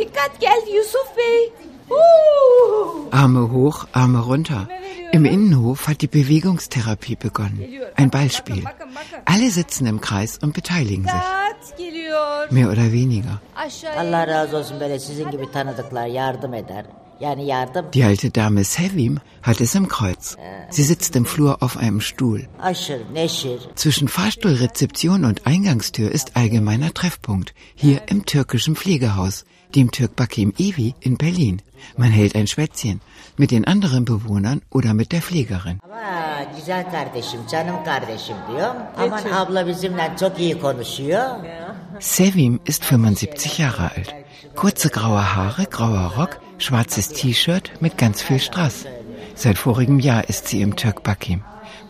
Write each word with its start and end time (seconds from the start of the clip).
Dikkat 0.00 0.32
gel 0.40 0.62
Yusuf 0.76 1.08
Bey. 1.16 1.40
Uh. 1.90 3.12
Arme 3.22 3.42
hoch, 3.52 3.78
Arme 3.92 4.20
runter. 4.30 4.62
Im 5.12 5.24
Innenhof 5.26 5.88
hat 5.88 6.00
die 6.00 6.06
Bewegungstherapie 6.06 7.16
begonnen. 7.16 7.60
Ein 7.96 8.10
Ballspiel. 8.10 8.64
Alle 9.26 9.50
sitzen 9.50 9.86
im 9.86 10.00
Kreis 10.00 10.38
und 10.38 10.54
beteiligen 10.54 11.04
sich. 11.04 11.26
Mehr 12.50 12.68
oder 12.70 12.92
weniger. 12.92 13.36
Allah 13.98 14.26
razı 14.26 14.56
olsun 14.56 14.80
böyle 14.80 14.98
sizin 14.98 15.30
gibi 15.30 15.52
tanıdıklar 15.52 16.06
yardım 16.06 16.54
eder. 16.54 16.84
Die 17.94 18.04
alte 18.04 18.30
Dame 18.30 18.64
Sevim 18.64 19.20
hat 19.42 19.60
es 19.60 19.74
im 19.74 19.88
Kreuz. 19.88 20.36
Sie 20.70 20.82
sitzt 20.82 21.16
im 21.16 21.26
Flur 21.26 21.62
auf 21.62 21.76
einem 21.76 22.00
Stuhl. 22.00 22.48
Zwischen 23.74 24.08
Fahrstuhlrezeption 24.08 25.24
und 25.24 25.46
Eingangstür 25.46 26.10
ist 26.10 26.36
allgemeiner 26.36 26.94
Treffpunkt, 26.94 27.54
hier 27.74 28.02
im 28.08 28.24
türkischen 28.24 28.74
Pflegehaus, 28.74 29.44
dem 29.74 29.90
Türkbakim 29.90 30.54
Evi 30.58 30.94
in 31.00 31.16
Berlin. 31.16 31.62
Man 31.96 32.10
hält 32.10 32.34
ein 32.34 32.46
Schwätzchen 32.46 33.00
mit 33.36 33.50
den 33.50 33.66
anderen 33.66 34.04
Bewohnern 34.04 34.62
oder 34.70 34.94
mit 34.94 35.12
der 35.12 35.22
Pflegerin. 35.22 35.80
Güzel 36.56 36.90
kardeşim, 36.90 37.40
canım 37.50 37.84
kardeşim 37.84 38.36
diyor. 38.48 38.74
Aman 38.98 39.22
abla 39.32 39.66
bizimle 39.66 40.10
çok 40.20 40.40
iyi 40.40 40.60
konuşuyor. 40.60 41.28
Sevim 42.00 42.60
ist 42.66 42.92
75 42.92 43.56
Jahre 43.56 43.82
alt. 43.82 44.14
Kurze 44.56 44.88
graue 44.88 45.20
Haare, 45.20 45.64
grauer 45.70 46.10
Rock, 46.16 46.40
schwarzes 46.58 47.08
T-Shirt 47.08 47.82
mit 47.82 47.98
ganz 47.98 48.22
viel 48.22 48.38
Strass. 48.38 48.84
Seit 49.34 49.66
vorigem 49.66 50.00
Jahr 50.00 50.28
ist 50.28 50.48
sie 50.48 50.60
im 50.60 50.76
Türkbakim. 50.76 51.42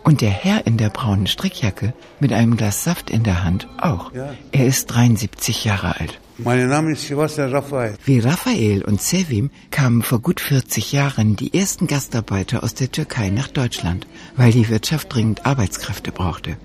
Und 0.05 0.21
der 0.21 0.31
Herr 0.31 0.67
in 0.67 0.77
der 0.77 0.91
braunen 0.91 1.27
Strickjacke 1.27 1.93
mit 2.21 2.33
einem 2.33 2.57
Glas 2.57 2.85
Saft 2.85 3.11
in 3.11 3.23
der 3.23 3.45
Hand 3.45 3.69
auch. 3.81 4.13
Er 4.53 4.67
ist 4.67 4.87
73 4.87 5.65
Jahre 5.65 6.01
alt. 6.01 6.20
Mein 6.43 6.69
Name 6.69 6.93
ist 6.93 7.07
Sebastian 7.07 7.51
Raphael. 7.51 7.95
Wie 8.07 8.19
Raphael 8.19 8.83
und 8.83 9.03
Sevim 9.03 9.51
kamen 9.71 10.01
vor 10.01 10.21
gut 10.21 10.41
40 10.41 10.93
Jahren 10.93 11.37
die 11.37 11.53
ersten 11.53 11.87
Gastarbeiter 11.87 12.65
aus 12.65 12.73
der 12.73 12.91
Türkei 12.91 13.29
nach 13.29 13.49
Deutschland, 13.49 14.07
weil 14.37 14.51
die 14.51 14.71
Wirtschaft 14.71 15.15
dringend 15.15 15.45
Arbeitskräfte 15.45 16.13
brauchte. 16.13 16.57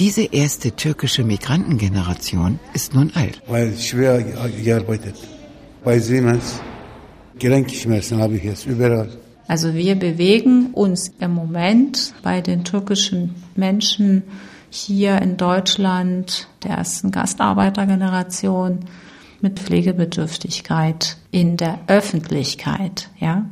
Diese 0.00 0.22
erste 0.22 0.72
türkische 0.72 1.22
Migrantengeneration 1.22 2.58
ist 2.74 2.94
nun 2.94 3.12
alt. 3.14 3.40
Weil 3.46 3.76
schwer 3.76 4.20
gearbeitet. 4.22 5.14
Bei 5.84 6.00
Siemens, 6.00 6.60
Gelenkschmerzen 7.38 8.18
habe 8.20 8.36
ich 8.36 8.42
jetzt 8.42 8.66
überall. 8.66 9.10
Also 9.46 9.74
wir 9.74 9.94
bewegen 9.94 10.70
uns 10.72 11.12
im 11.20 11.32
Moment 11.34 12.14
bei 12.22 12.40
den 12.40 12.64
türkischen 12.64 13.36
Menschen 13.54 14.24
hier 14.70 15.22
in 15.22 15.36
Deutschland 15.36 16.48
der 16.64 16.72
ersten 16.72 17.10
Gastarbeitergeneration 17.12 18.80
mit 19.42 19.58
Pflegebedürftigkeit 19.60 21.16
in 21.30 21.56
der 21.56 21.80
Öffentlichkeit, 21.86 23.10
ja. 23.18 23.46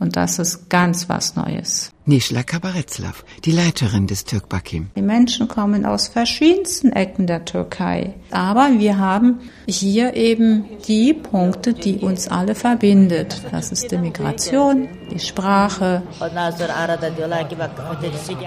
Und 0.00 0.16
das 0.16 0.38
ist 0.38 0.70
ganz 0.70 1.10
was 1.10 1.36
Neues. 1.36 1.92
Nishla 2.06 2.42
Kabaretslav, 2.42 3.22
die 3.44 3.52
Leiterin 3.52 4.06
des 4.06 4.24
Türkbakim. 4.24 4.88
Die 4.96 5.02
Menschen 5.02 5.46
kommen 5.46 5.84
aus 5.84 6.08
verschiedensten 6.08 6.90
Ecken 6.90 7.26
der 7.26 7.44
Türkei. 7.44 8.14
Aber 8.30 8.70
wir 8.78 8.96
haben 8.96 9.40
hier 9.68 10.16
eben 10.16 10.64
die 10.88 11.12
Punkte, 11.12 11.74
die 11.74 11.98
uns 11.98 12.28
alle 12.28 12.54
verbindet. 12.54 13.42
Das 13.52 13.72
ist 13.72 13.92
die 13.92 13.98
Migration, 13.98 14.88
die 15.12 15.18
Sprache. 15.18 16.02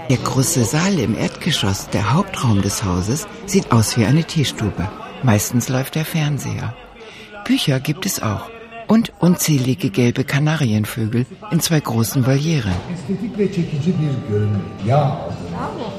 Der 0.09 0.17
große 0.17 0.63
Saal 0.65 0.99
im 0.99 1.15
Erdgeschoss, 1.15 1.87
der 1.89 2.15
Hauptraum 2.15 2.63
des 2.63 2.83
Hauses, 2.83 3.27
sieht 3.45 3.71
aus 3.71 3.95
wie 3.95 4.05
eine 4.05 4.23
Teestube. 4.23 4.89
Meistens 5.23 5.69
läuft 5.69 5.95
der 5.95 6.05
Fernseher. 6.05 6.75
Bücher 7.45 7.79
gibt 7.79 8.05
es 8.05 8.21
auch. 8.21 8.49
Und 8.87 9.13
unzählige 9.19 9.89
gelbe 9.89 10.23
Kanarienvögel 10.25 11.25
in 11.51 11.59
zwei 11.61 11.79
großen 11.79 12.25
Volieren. 12.27 12.73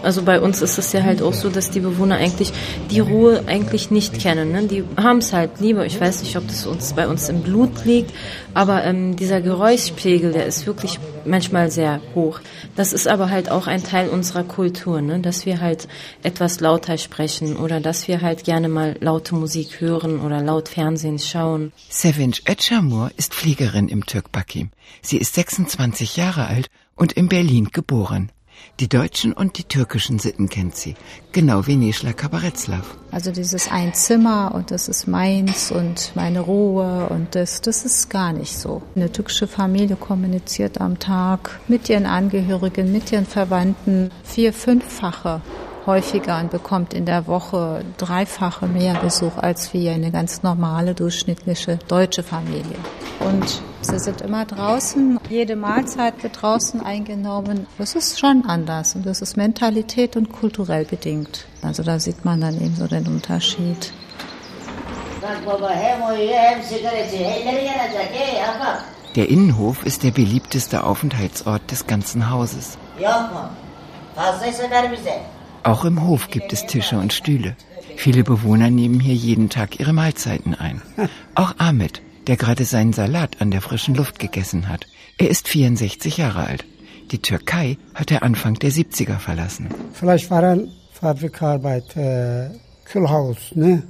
Also 0.02 0.22
bei 0.22 0.40
uns 0.40 0.60
ist 0.60 0.78
es 0.78 0.92
ja 0.92 1.02
halt 1.02 1.22
auch 1.22 1.32
so, 1.32 1.48
dass 1.48 1.70
die 1.70 1.80
Bewohner 1.80 2.16
eigentlich 2.16 2.52
die 2.90 3.00
Ruhe 3.00 3.44
eigentlich 3.46 3.90
nicht 3.90 4.18
kennen. 4.18 4.52
Ne? 4.52 4.66
Die 4.66 4.84
haben 4.96 5.18
es 5.18 5.32
halt 5.32 5.60
lieber. 5.60 5.86
Ich 5.86 6.00
weiß 6.00 6.22
nicht, 6.22 6.36
ob 6.36 6.46
das 6.46 6.66
uns 6.66 6.92
bei 6.92 7.08
uns 7.08 7.28
im 7.28 7.42
Blut 7.42 7.84
liegt, 7.84 8.12
aber 8.52 8.84
ähm, 8.84 9.16
dieser 9.16 9.40
Geräuschpegel, 9.40 10.32
der 10.32 10.46
ist 10.46 10.66
wirklich 10.66 10.98
manchmal 11.24 11.70
sehr 11.70 12.00
hoch. 12.14 12.40
Das 12.76 12.92
ist 12.92 13.08
aber 13.08 13.30
halt 13.30 13.50
auch 13.50 13.66
ein 13.66 13.82
Teil 13.82 14.08
unserer 14.08 14.44
Kultur, 14.44 15.00
ne? 15.00 15.20
dass 15.20 15.46
wir 15.46 15.60
halt 15.60 15.88
etwas 16.22 16.60
lauter 16.60 16.98
sprechen 16.98 17.56
oder 17.56 17.80
dass 17.80 18.08
wir 18.08 18.20
halt 18.20 18.44
gerne 18.44 18.68
mal 18.68 18.96
laute 19.00 19.34
Musik 19.34 19.80
hören 19.80 20.20
oder 20.20 20.42
laut 20.42 20.68
Fernsehen 20.68 21.18
schauen. 21.18 21.72
Sevinç 21.90 22.42
Öcamur 22.48 23.10
ist 23.16 23.34
Fliegerin 23.34 23.88
im 23.88 24.06
Türkbakim. 24.06 24.70
Sie 25.02 25.16
ist 25.16 25.34
26 25.34 26.16
Jahre 26.16 26.46
alt 26.46 26.68
und 26.94 27.12
in 27.12 27.28
Berlin 27.28 27.70
geboren. 27.72 28.30
Die 28.80 28.88
deutschen 28.88 29.32
und 29.32 29.56
die 29.58 29.64
türkischen 29.64 30.18
Sitten 30.18 30.48
kennt 30.48 30.74
sie, 30.74 30.96
genau 31.32 31.66
wie 31.66 31.76
Nishla 31.76 32.12
Kabaretslav. 32.12 32.96
Also 33.12 33.30
dieses 33.30 33.70
ein 33.70 33.94
Zimmer 33.94 34.52
und 34.54 34.70
das 34.72 34.88
ist 34.88 35.06
meins 35.06 35.70
und 35.70 36.10
meine 36.14 36.40
Ruhe 36.40 37.06
und 37.08 37.34
das, 37.36 37.60
das 37.60 37.84
ist 37.84 38.10
gar 38.10 38.32
nicht 38.32 38.58
so. 38.58 38.82
Eine 38.96 39.12
türkische 39.12 39.46
Familie 39.46 39.96
kommuniziert 39.96 40.80
am 40.80 40.98
Tag 40.98 41.60
mit 41.68 41.88
ihren 41.88 42.06
Angehörigen, 42.06 42.90
mit 42.90 43.12
ihren 43.12 43.26
Verwandten 43.26 44.10
vier, 44.24 44.52
fünffache 44.52 45.40
häufiger 45.86 46.40
und 46.40 46.50
bekommt 46.50 46.94
in 46.94 47.04
der 47.04 47.26
Woche 47.26 47.84
dreifache 47.98 48.66
mehr 48.66 48.94
Besuch 48.94 49.36
als 49.36 49.72
wie 49.72 49.88
eine 49.88 50.10
ganz 50.10 50.42
normale, 50.42 50.94
durchschnittliche 50.94 51.78
deutsche 51.88 52.22
Familie. 52.22 52.76
Und 53.20 53.62
sie 53.86 53.98
sind 53.98 54.20
immer 54.20 54.44
draußen, 54.44 55.18
jede 55.28 55.56
Mahlzeit 55.56 56.22
wird 56.22 56.42
draußen 56.42 56.80
eingenommen. 56.80 57.66
Das 57.78 57.94
ist 57.94 58.18
schon 58.18 58.44
anders 58.46 58.94
und 58.94 59.06
das 59.06 59.22
ist 59.22 59.36
Mentalität 59.36 60.16
und 60.16 60.32
kulturell 60.32 60.84
bedingt. 60.84 61.46
Also 61.62 61.82
da 61.82 61.98
sieht 61.98 62.24
man 62.24 62.40
dann 62.40 62.60
eben 62.60 62.74
so 62.76 62.86
den 62.86 63.06
Unterschied. 63.06 63.92
Der 69.16 69.28
Innenhof 69.28 69.86
ist 69.86 70.02
der 70.02 70.10
beliebteste 70.10 70.84
Aufenthaltsort 70.84 71.70
des 71.70 71.86
ganzen 71.86 72.30
Hauses. 72.30 72.78
Auch 75.62 75.84
im 75.84 76.06
Hof 76.06 76.30
gibt 76.30 76.52
es 76.52 76.66
Tische 76.66 76.98
und 76.98 77.12
Stühle. 77.12 77.56
Viele 77.96 78.22
Bewohner 78.22 78.70
nehmen 78.70 79.00
hier 79.00 79.14
jeden 79.14 79.48
Tag 79.48 79.80
ihre 79.80 79.92
Mahlzeiten 79.92 80.54
ein. 80.54 80.82
Auch 81.34 81.54
Ahmed, 81.58 82.02
der 82.26 82.36
gerade 82.36 82.64
seinen 82.64 82.92
Salat 82.92 83.40
an 83.40 83.50
der 83.50 83.60
frischen 83.60 83.94
Luft 83.94 84.18
gegessen 84.18 84.68
hat. 84.68 84.86
Er 85.18 85.30
ist 85.30 85.48
64 85.48 86.16
Jahre 86.16 86.46
alt. 86.46 86.64
Die 87.10 87.20
Türkei 87.20 87.76
hat 87.94 88.10
er 88.10 88.22
Anfang 88.22 88.54
der 88.54 88.70
70er 88.72 89.18
verlassen. 89.18 89.68
Vielleicht 89.92 90.30
waren 90.30 90.70
Fabrikarbeit, 90.92 91.96
äh, 91.96 92.50
Kühlhaus, 92.84 93.36
ne? 93.54 93.82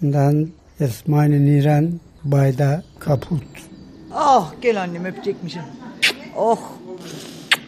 Und 0.00 0.12
dann 0.12 0.52
ist 0.78 1.08
meine 1.08 1.40
Nieren 1.40 2.00
beide 2.22 2.84
kaputt. 3.00 3.42
Oh 4.10 4.44
gel 4.60 4.78
annem 4.78 5.06
öpecekmişim. 5.06 5.62
Oh. 6.36 6.58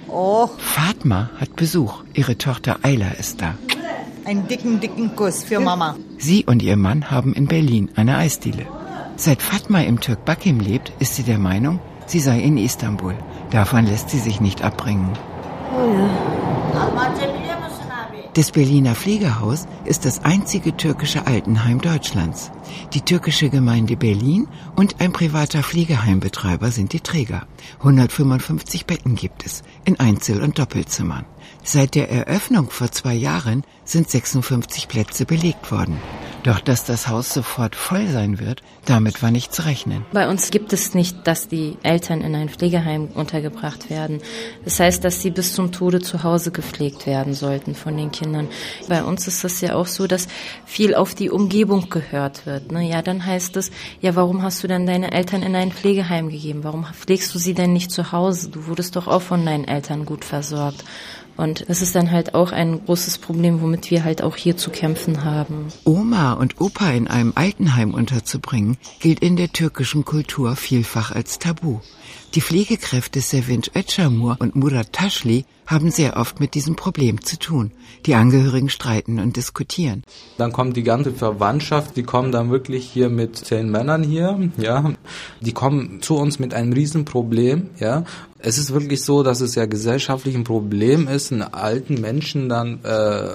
Oh. 0.08 0.48
Fatma 0.58 1.30
hat 1.40 1.56
Besuch. 1.56 2.04
Ihre 2.14 2.36
Tochter 2.38 2.78
Ayla 2.82 3.10
ist 3.18 3.40
da. 3.42 3.54
Einen 4.24 4.46
dicken, 4.46 4.80
dicken 4.80 5.14
Kuss 5.16 5.44
für 5.44 5.60
Mama. 5.60 5.96
Sie 6.18 6.44
und 6.44 6.62
ihr 6.62 6.76
Mann 6.76 7.10
haben 7.10 7.34
in 7.34 7.46
Berlin 7.46 7.90
eine 7.96 8.16
Eisdiele. 8.16 8.66
Seit 9.20 9.42
Fatma 9.42 9.80
im 9.80 9.98
Türkbakim 9.98 10.60
lebt, 10.60 10.92
ist 11.00 11.16
sie 11.16 11.24
der 11.24 11.38
Meinung, 11.38 11.80
sie 12.06 12.20
sei 12.20 12.38
in 12.38 12.56
Istanbul. 12.56 13.16
Davon 13.50 13.84
lässt 13.84 14.10
sie 14.10 14.20
sich 14.20 14.40
nicht 14.40 14.62
abbringen. 14.62 15.12
Das 18.34 18.52
Berliner 18.52 18.94
Pflegehaus 18.94 19.66
ist 19.84 20.04
das 20.04 20.24
einzige 20.24 20.76
türkische 20.76 21.26
Altenheim 21.26 21.80
Deutschlands. 21.80 22.52
Die 22.94 23.00
türkische 23.00 23.50
Gemeinde 23.50 23.96
Berlin 23.96 24.46
und 24.76 25.00
ein 25.00 25.12
privater 25.12 25.64
Pflegeheimbetreiber 25.64 26.70
sind 26.70 26.92
die 26.92 27.00
Träger. 27.00 27.48
155 27.80 28.86
Betten 28.86 29.16
gibt 29.16 29.44
es 29.44 29.64
in 29.84 29.98
Einzel- 29.98 30.42
und 30.44 30.60
Doppelzimmern. 30.60 31.26
Seit 31.64 31.96
der 31.96 32.08
Eröffnung 32.08 32.70
vor 32.70 32.92
zwei 32.92 33.14
Jahren 33.14 33.64
sind 33.84 34.08
56 34.08 34.86
Plätze 34.86 35.24
belegt 35.24 35.72
worden. 35.72 35.98
Doch 36.44 36.60
dass 36.60 36.84
das 36.84 37.08
Haus 37.08 37.34
sofort 37.34 37.74
voll 37.74 38.06
sein 38.06 38.38
wird, 38.38 38.62
damit 38.84 39.22
war 39.22 39.30
nicht 39.30 39.52
zu 39.52 39.64
rechnen. 39.64 40.04
Bei 40.12 40.28
uns 40.28 40.50
gibt 40.50 40.72
es 40.72 40.94
nicht, 40.94 41.26
dass 41.26 41.48
die 41.48 41.76
Eltern 41.82 42.20
in 42.20 42.34
ein 42.34 42.48
Pflegeheim 42.48 43.08
untergebracht 43.08 43.90
werden. 43.90 44.20
Das 44.64 44.78
heißt, 44.78 45.04
dass 45.04 45.20
sie 45.20 45.30
bis 45.30 45.54
zum 45.54 45.72
Tode 45.72 46.00
zu 46.00 46.22
Hause 46.22 46.52
gepflegt 46.52 47.06
werden 47.06 47.34
sollten 47.34 47.74
von 47.74 47.96
den 47.96 48.12
Kindern. 48.12 48.48
Bei 48.88 49.02
uns 49.02 49.26
ist 49.26 49.44
es 49.44 49.60
ja 49.60 49.74
auch 49.74 49.86
so, 49.86 50.06
dass 50.06 50.28
viel 50.64 50.94
auf 50.94 51.14
die 51.14 51.30
Umgebung 51.30 51.90
gehört 51.90 52.46
wird. 52.46 52.70
Ne? 52.70 52.88
Ja, 52.88 53.02
dann 53.02 53.26
heißt 53.26 53.56
es, 53.56 53.70
ja, 54.00 54.14
warum 54.14 54.42
hast 54.42 54.62
du 54.62 54.68
dann 54.68 54.86
deine 54.86 55.12
Eltern 55.12 55.42
in 55.42 55.56
ein 55.56 55.72
Pflegeheim 55.72 56.28
gegeben? 56.30 56.64
Warum 56.64 56.86
pflegst 56.86 57.34
du 57.34 57.38
sie 57.38 57.54
denn 57.54 57.72
nicht 57.72 57.90
zu 57.90 58.12
Hause? 58.12 58.48
Du 58.48 58.66
wurdest 58.66 58.96
doch 58.96 59.08
auch 59.08 59.22
von 59.22 59.44
deinen 59.44 59.66
Eltern 59.66 60.06
gut 60.06 60.24
versorgt. 60.24 60.84
Und 61.38 61.64
das 61.68 61.82
ist 61.82 61.94
dann 61.94 62.10
halt 62.10 62.34
auch 62.34 62.50
ein 62.50 62.84
großes 62.84 63.18
Problem, 63.18 63.62
womit 63.62 63.92
wir 63.92 64.02
halt 64.02 64.22
auch 64.22 64.34
hier 64.36 64.56
zu 64.56 64.70
kämpfen 64.70 65.24
haben. 65.24 65.68
Oma 65.84 66.32
und 66.32 66.60
Opa 66.60 66.90
in 66.90 67.06
einem 67.06 67.32
Altenheim 67.36 67.94
unterzubringen, 67.94 68.76
gilt 68.98 69.20
in 69.20 69.36
der 69.36 69.52
türkischen 69.52 70.04
Kultur 70.04 70.56
vielfach 70.56 71.12
als 71.12 71.38
Tabu. 71.38 71.78
Die 72.34 72.42
Pflegekräfte 72.42 73.20
Sevinç 73.20 73.70
Öcamur 73.74 74.36
und 74.40 74.56
Murat 74.56 74.92
Taschli 74.92 75.46
haben 75.66 75.90
sehr 75.90 76.16
oft 76.16 76.40
mit 76.40 76.54
diesem 76.54 76.76
Problem 76.76 77.22
zu 77.22 77.38
tun. 77.38 77.72
Die 78.06 78.14
Angehörigen 78.14 78.68
streiten 78.68 79.18
und 79.18 79.36
diskutieren. 79.36 80.02
Dann 80.38 80.52
kommt 80.52 80.76
die 80.76 80.82
ganze 80.82 81.12
Verwandtschaft, 81.12 81.96
die 81.96 82.02
kommen 82.02 82.32
dann 82.32 82.50
wirklich 82.50 82.88
hier 82.88 83.10
mit 83.10 83.36
zehn 83.36 83.70
Männern 83.70 84.02
hier, 84.02 84.50
ja. 84.56 84.92
Die 85.40 85.52
kommen 85.52 86.00
zu 86.02 86.16
uns 86.16 86.38
mit 86.38 86.54
einem 86.54 86.72
Riesenproblem, 86.72 87.70
ja. 87.78 88.04
Es 88.40 88.56
ist 88.56 88.72
wirklich 88.72 89.02
so, 89.02 89.24
dass 89.24 89.40
es 89.40 89.56
ja 89.56 89.66
gesellschaftlich 89.66 90.36
ein 90.36 90.44
Problem 90.44 91.08
ist, 91.08 91.32
einen 91.32 91.42
alten 91.42 92.00
Menschen 92.00 92.48
dann 92.48 92.78
äh, 92.84 93.30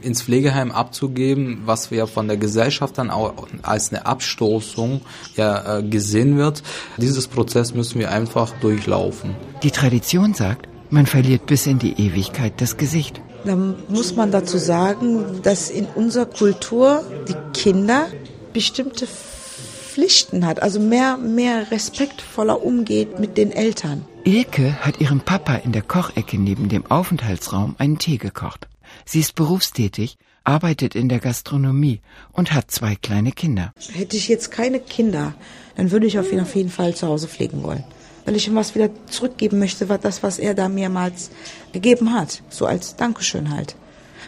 ins 0.00 0.22
Pflegeheim 0.22 0.70
abzugeben, 0.70 1.62
was 1.66 1.90
ja 1.90 2.06
von 2.06 2.26
der 2.26 2.38
Gesellschaft 2.38 2.96
dann 2.96 3.10
auch 3.10 3.34
als 3.62 3.92
eine 3.92 4.06
Abstoßung 4.06 5.02
ja, 5.36 5.78
äh, 5.78 5.82
gesehen 5.82 6.38
wird. 6.38 6.62
Dieses 6.96 7.28
Prozess 7.28 7.74
müssen 7.74 7.98
wir 7.98 8.10
einfach 8.10 8.50
durchlaufen. 8.60 9.34
Die 9.62 9.70
Tradition 9.70 10.32
sagt, 10.32 10.68
man 10.88 11.04
verliert 11.04 11.44
bis 11.44 11.66
in 11.66 11.78
die 11.78 11.92
Ewigkeit 11.92 12.54
das 12.62 12.78
Gesicht. 12.78 13.20
Da 13.44 13.56
muss 13.88 14.16
man 14.16 14.30
dazu 14.30 14.56
sagen, 14.56 15.42
dass 15.42 15.68
in 15.68 15.84
unserer 15.94 16.26
Kultur 16.26 17.02
die 17.28 17.36
Kinder 17.52 18.06
bestimmte 18.54 19.06
Pflichten 19.06 20.46
hat, 20.46 20.62
also 20.62 20.80
mehr, 20.80 21.18
mehr 21.18 21.70
respektvoller 21.70 22.64
umgeht 22.64 23.18
mit 23.18 23.36
den 23.36 23.52
Eltern. 23.52 24.06
Ilke 24.26 24.72
hat 24.80 25.02
ihrem 25.02 25.20
Papa 25.20 25.56
in 25.56 25.72
der 25.72 25.82
Kochecke 25.82 26.38
neben 26.38 26.70
dem 26.70 26.86
Aufenthaltsraum 26.90 27.74
einen 27.76 27.98
Tee 27.98 28.16
gekocht. 28.16 28.68
Sie 29.04 29.20
ist 29.20 29.34
berufstätig, 29.34 30.16
arbeitet 30.44 30.94
in 30.94 31.10
der 31.10 31.18
Gastronomie 31.18 32.00
und 32.32 32.54
hat 32.54 32.70
zwei 32.70 32.94
kleine 32.94 33.32
Kinder. 33.32 33.74
Hätte 33.92 34.16
ich 34.16 34.28
jetzt 34.28 34.50
keine 34.50 34.80
Kinder, 34.80 35.34
dann 35.76 35.90
würde 35.90 36.06
ich 36.06 36.18
auf 36.18 36.32
jeden 36.32 36.70
Fall 36.70 36.94
zu 36.94 37.06
Hause 37.06 37.28
pflegen 37.28 37.62
wollen. 37.62 37.84
Weil 38.24 38.36
ich 38.36 38.48
ihm 38.48 38.54
was 38.54 38.74
wieder 38.74 38.88
zurückgeben 39.10 39.58
möchte, 39.58 39.90
war 39.90 39.98
das, 39.98 40.22
was 40.22 40.38
er 40.38 40.54
da 40.54 40.70
mehrmals 40.70 41.30
gegeben 41.72 42.14
hat. 42.14 42.42
So 42.48 42.64
als 42.64 42.96
Dankeschön 42.96 43.50
halt. 43.50 43.76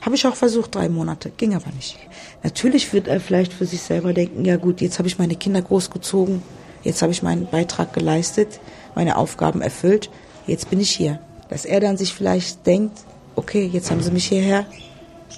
Habe 0.03 0.15
ich 0.15 0.27
auch 0.27 0.37
versucht, 0.37 0.75
drei 0.75 0.91
Monate, 0.91 1.33
ging 1.35 1.55
aber 1.55 1.71
nicht. 1.75 1.97
Natürlich 2.43 2.93
wird 2.93 3.09
er 3.09 3.19
vielleicht 3.19 3.55
für 3.55 3.65
sich 3.65 3.81
selber 3.81 4.13
denken, 4.13 4.45
ja 4.45 4.57
gut, 4.57 4.83
jetzt 4.83 4.99
habe 4.99 5.09
ich 5.09 5.19
meine 5.19 5.37
Kinder 5.37 5.63
großgezogen, 5.63 6.43
jetzt 6.87 7.03
habe 7.03 7.13
ich 7.13 7.23
meinen 7.23 7.47
Beitrag 7.47 7.93
geleistet, 7.93 8.61
meine 8.95 9.17
Aufgaben 9.17 9.61
erfüllt, 9.61 10.09
jetzt 10.47 10.71
bin 10.71 10.81
ich 10.81 10.91
hier. 10.91 11.19
Dass 11.49 11.65
er 11.65 11.81
dann 11.81 11.97
sich 11.97 12.15
vielleicht 12.15 12.67
denkt, 12.67 12.99
okay, 13.35 13.69
jetzt 13.71 13.91
haben 13.91 14.03
sie 14.03 14.11
mich 14.11 14.27
hierher 14.27 14.67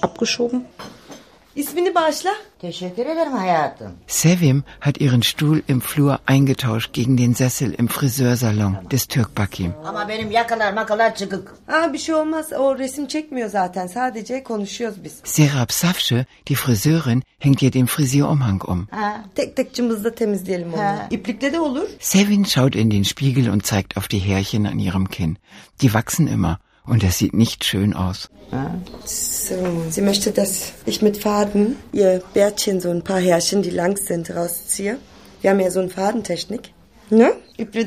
abgeschoben. 0.01 0.65
İsmini 1.59 1.95
bağışla. 1.95 2.29
Teşekkür 2.59 3.05
ederim 3.05 3.31
hayatım. 3.31 3.91
Sevim 4.07 4.63
hat 4.79 5.01
ihren 5.01 5.21
Stuhl 5.21 5.61
im 5.67 5.79
Flur 5.79 6.15
eingetauscht 6.27 6.93
gegen 6.93 7.17
den 7.17 7.33
Sessel 7.33 7.73
im 7.79 7.87
Friseursalon 7.87 8.77
des 8.91 9.05
Türkbakim. 9.05 9.73
Ama 9.85 10.07
benim 10.07 10.31
yakalar 10.31 10.73
makalar 10.73 11.15
çıkık. 11.15 11.53
Aa, 11.67 11.93
bir 11.93 11.97
şey 11.97 12.15
olmaz. 12.15 12.53
O 12.53 12.77
resim 12.77 13.07
çekmiyor 13.07 13.49
zaten. 13.49 13.87
Sadece 13.87 14.43
konuşuyoruz 14.43 15.03
biz. 15.03 15.13
Serap 15.23 15.71
Safsche, 15.71 16.25
die 16.47 16.55
Friseurin, 16.55 17.23
hängt 17.39 17.63
ihr 17.63 17.73
den 17.73 17.85
Frisierumhang 17.85 18.69
um. 18.69 18.87
Ha. 18.91 19.23
Tek 19.35 19.55
tek 19.55 19.73
cımbızla 19.73 20.15
temizleyelim 20.15 20.73
onu. 20.73 20.81
Ha. 20.81 21.07
İplikle 21.11 21.53
de 21.53 21.59
olur. 21.59 21.89
Sevin 21.99 22.43
schaut 22.43 22.75
in 22.75 22.91
den 22.91 23.03
Spiegel 23.03 23.49
und 23.49 23.65
zeigt 23.65 23.97
auf 23.97 24.09
die 24.09 24.19
Härchen 24.19 24.63
an 24.63 24.79
ihrem 24.79 25.05
Kinn. 25.05 25.37
Die 25.81 25.89
wachsen 25.89 26.27
immer 26.27 26.57
und 26.89 27.03
das 27.03 27.17
sieht 27.17 27.33
nicht 27.33 27.63
schön 27.63 27.93
aus. 27.93 28.29
So, 29.05 29.55
sie 29.89 30.01
möchte, 30.01 30.31
dass 30.31 30.73
ich 30.85 31.01
mit 31.01 31.17
Faden 31.17 31.75
ihr 31.91 32.21
Bärtchen, 32.33 32.81
so 32.81 32.89
ein 32.89 33.03
paar 33.03 33.19
Härchen, 33.19 33.61
die 33.61 33.69
lang 33.69 33.97
sind, 33.97 34.35
rausziehe. 34.35 34.97
Wir 35.41 35.51
haben 35.51 35.59
ja 35.59 35.71
so 35.71 35.79
eine 35.79 35.89
Fadentechnik. 35.89 36.73
Ne? 37.09 37.31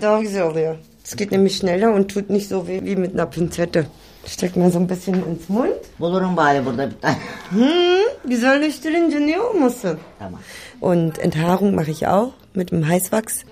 Daha 0.00 0.20
güzel 0.20 0.42
oluyor. 0.42 0.78
Es 1.04 1.16
geht 1.16 1.32
nämlich 1.32 1.56
schneller 1.56 1.92
und 1.92 2.10
tut 2.12 2.30
nicht 2.30 2.48
so 2.48 2.66
weh 2.68 2.80
wie 2.84 2.96
mit 2.96 3.12
einer 3.12 3.26
Pinzette. 3.26 3.86
Steckt 4.24 4.56
man 4.56 4.70
so 4.70 4.78
ein 4.78 4.86
bisschen 4.86 5.14
ins 5.26 5.48
Mund. 5.48 5.72
Bulurum 5.98 6.36
bari 6.36 6.64
burada 6.64 6.90
bir 6.90 7.00
tane. 7.00 7.16
Hm, 7.50 8.30
güzelleştirince 8.30 9.20
niye 9.20 9.40
olmasın? 9.40 9.98
Tamam. 10.18 10.40
Und 10.80 11.18
Enthaarung 11.18 11.74
mache 11.74 11.90
ich 11.90 12.06
auch 12.06 12.32
mit 12.54 12.70
dem 12.70 12.88
Heißwachs. 12.88 13.44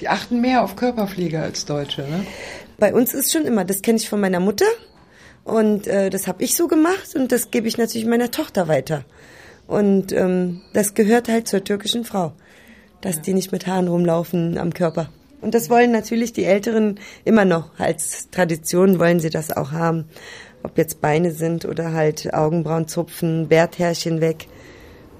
Die 0.00 0.08
achten 0.08 0.40
mehr 0.40 0.62
auf 0.62 0.76
Körperpflege 0.76 1.40
als 1.40 1.64
Deutsche, 1.64 2.02
ne? 2.02 2.26
Bei 2.78 2.94
uns 2.94 3.14
ist 3.14 3.32
schon 3.32 3.46
immer, 3.46 3.64
das 3.64 3.82
kenne 3.82 3.96
ich 3.98 4.08
von 4.08 4.20
meiner 4.20 4.40
Mutter 4.40 4.66
und 5.48 5.86
äh, 5.86 6.10
das 6.10 6.26
habe 6.26 6.44
ich 6.44 6.54
so 6.54 6.68
gemacht 6.68 7.14
und 7.14 7.32
das 7.32 7.50
gebe 7.50 7.68
ich 7.68 7.78
natürlich 7.78 8.06
meiner 8.06 8.30
Tochter 8.30 8.68
weiter. 8.68 9.04
Und 9.66 10.12
ähm, 10.12 10.60
das 10.74 10.92
gehört 10.92 11.28
halt 11.28 11.48
zur 11.48 11.64
türkischen 11.64 12.04
Frau, 12.04 12.32
dass 13.00 13.16
ja. 13.16 13.22
die 13.22 13.34
nicht 13.34 13.50
mit 13.50 13.66
Haaren 13.66 13.88
rumlaufen 13.88 14.58
am 14.58 14.74
Körper. 14.74 15.08
Und 15.40 15.54
das 15.54 15.70
wollen 15.70 15.90
natürlich 15.90 16.34
die 16.34 16.44
Älteren 16.44 17.00
immer 17.24 17.46
noch. 17.46 17.78
Als 17.78 18.28
Tradition 18.30 18.98
wollen 18.98 19.20
sie 19.20 19.30
das 19.30 19.50
auch 19.50 19.72
haben. 19.72 20.04
Ob 20.62 20.76
jetzt 20.76 21.00
Beine 21.00 21.32
sind 21.32 21.64
oder 21.64 21.92
halt 21.92 22.34
Augenbrauen 22.34 22.86
zupfen, 22.86 23.48
Bärthärchen 23.48 24.20
weg. 24.20 24.48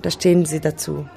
Da 0.03 0.11
stehen 0.11 0.45
sie 0.45 0.61
dazu. 0.61 1.09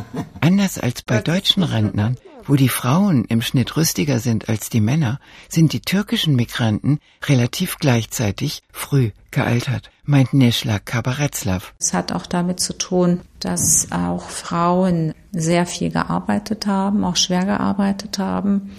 Anders 0.40 0.78
als 0.78 1.02
bei 1.02 1.20
deutschen 1.20 1.62
Rentnern, 1.62 2.16
wo 2.46 2.56
die 2.56 2.68
Frauen 2.68 3.24
im 3.24 3.42
Schnitt 3.42 3.76
rüstiger 3.76 4.18
sind 4.18 4.48
als 4.48 4.68
die 4.68 4.80
Männer, 4.80 5.20
sind 5.48 5.72
die 5.72 5.80
türkischen 5.80 6.36
Migranten 6.36 6.98
relativ 7.24 7.76
gleichzeitig 7.78 8.62
früh 8.70 9.10
gealtert, 9.30 9.90
meint 10.04 10.34
Neschla 10.34 10.78
Kabaretzlav. 10.78 11.74
Es 11.78 11.92
hat 11.92 12.12
auch 12.12 12.26
damit 12.26 12.60
zu 12.60 12.76
tun, 12.76 13.20
dass 13.40 13.90
auch 13.92 14.28
Frauen 14.28 15.14
sehr 15.32 15.66
viel 15.66 15.90
gearbeitet 15.90 16.66
haben, 16.66 17.04
auch 17.04 17.16
schwer 17.16 17.44
gearbeitet 17.44 18.18
haben 18.18 18.72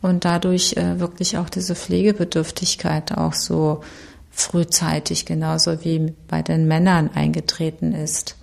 und 0.00 0.24
dadurch 0.24 0.76
äh, 0.76 0.98
wirklich 1.00 1.38
auch 1.38 1.48
diese 1.48 1.74
Pflegebedürftigkeit 1.74 3.12
auch 3.16 3.34
so 3.34 3.82
frühzeitig 4.30 5.26
genauso 5.26 5.84
wie 5.84 6.14
bei 6.26 6.42
den 6.42 6.66
Männern 6.66 7.10
eingetreten 7.14 7.92
ist. 7.92 8.36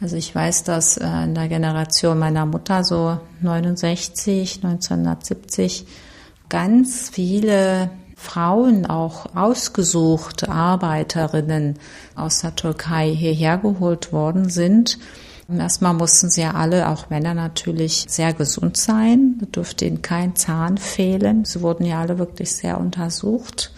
Also 0.00 0.16
ich 0.16 0.34
weiß, 0.34 0.64
dass 0.64 0.96
äh, 0.96 1.06
in 1.24 1.34
der 1.34 1.48
Generation 1.48 2.18
meiner 2.18 2.46
Mutter 2.46 2.84
so 2.84 3.18
69, 3.42 4.64
1970 4.64 5.86
ganz 6.48 7.10
viele 7.10 7.90
Frauen 8.16 8.86
auch 8.86 9.34
ausgesuchte 9.34 10.48
Arbeiterinnen 10.50 11.78
aus 12.14 12.40
der 12.40 12.54
Türkei 12.54 13.10
hierher 13.10 13.58
geholt 13.58 14.12
worden 14.12 14.48
sind. 14.48 14.98
Erstmal 15.48 15.94
mussten 15.94 16.30
sie 16.30 16.42
ja 16.42 16.52
alle, 16.52 16.88
auch 16.88 17.10
Männer 17.10 17.34
natürlich, 17.34 18.06
sehr 18.08 18.32
gesund 18.32 18.76
sein. 18.76 19.36
Da 19.40 19.46
durfte 19.50 19.84
ihnen 19.84 20.00
kein 20.00 20.36
Zahn 20.36 20.78
fehlen. 20.78 21.44
Sie 21.44 21.60
wurden 21.60 21.84
ja 21.84 22.00
alle 22.00 22.18
wirklich 22.18 22.52
sehr 22.52 22.78
untersucht. 22.78 23.72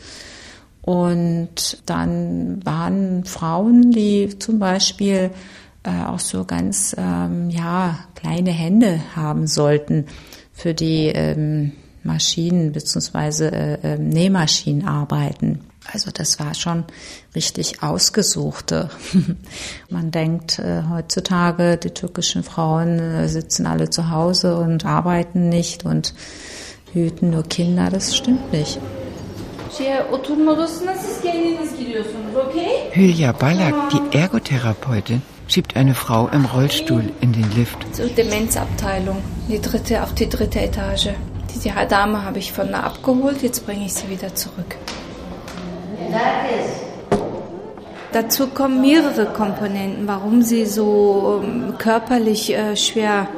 Und 0.82 1.78
dann 1.86 2.64
waren 2.66 3.24
Frauen, 3.24 3.90
die 3.92 4.38
zum 4.38 4.58
Beispiel 4.58 5.30
äh, 5.84 6.04
auch 6.04 6.20
so 6.20 6.44
ganz 6.44 6.94
ähm, 6.98 7.50
ja 7.50 7.98
kleine 8.14 8.50
Hände 8.50 9.00
haben 9.16 9.46
sollten 9.46 10.06
für 10.52 10.74
die 10.74 11.06
ähm, 11.06 11.72
Maschinen 12.04 12.72
bzw. 12.72 13.46
Äh, 13.46 13.74
äh, 13.82 13.98
Nähmaschinen 13.98 14.86
arbeiten. 14.86 15.60
Also 15.92 16.10
das 16.12 16.38
war 16.38 16.54
schon 16.54 16.84
richtig 17.34 17.82
ausgesuchte. 17.82 18.90
Man 19.90 20.10
denkt 20.10 20.58
äh, 20.58 20.82
heutzutage, 20.88 21.76
die 21.76 21.90
türkischen 21.90 22.44
Frauen 22.44 22.98
äh, 22.98 23.28
sitzen 23.28 23.66
alle 23.66 23.90
zu 23.90 24.10
Hause 24.10 24.56
und 24.56 24.84
arbeiten 24.84 25.48
nicht 25.48 25.84
und 25.84 26.14
hüten 26.92 27.30
nur 27.30 27.42
Kinder. 27.42 27.90
Das 27.90 28.16
stimmt 28.16 28.52
nicht. 28.52 28.78
Hülya 32.92 33.32
Balak, 33.32 33.74
die 33.90 34.16
Ergotherapeutin, 34.16 35.22
schiebt 35.52 35.76
eine 35.76 35.94
Frau 35.94 36.28
im 36.28 36.46
Rollstuhl 36.46 37.12
in 37.20 37.32
den 37.32 37.50
Lift. 37.54 37.94
Zur 37.94 38.06
Demenzabteilung, 38.06 39.18
die 39.48 39.60
dritte 39.60 40.02
auf 40.02 40.14
die 40.14 40.28
dritte 40.28 40.60
Etage. 40.60 41.10
Diese 41.54 41.70
Dame 41.88 42.24
habe 42.24 42.38
ich 42.38 42.52
von 42.52 42.72
da 42.72 42.80
abgeholt, 42.80 43.42
jetzt 43.42 43.66
bringe 43.66 43.84
ich 43.84 43.92
sie 43.92 44.08
wieder 44.08 44.34
zurück. 44.34 44.76
Dazu 48.12 48.46
kommen 48.46 48.80
mehrere 48.80 49.26
Komponenten, 49.26 50.08
warum 50.08 50.40
sie 50.42 50.64
so 50.64 51.42
ähm, 51.42 51.74
körperlich 51.76 52.54
äh, 52.54 52.76
schwer 52.76 53.28